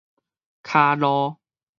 [0.63, 1.37] 跤路